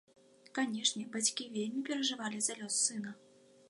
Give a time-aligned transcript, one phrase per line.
[0.59, 3.19] Канешне, бацькі вельмі перажывалі за лёс сына.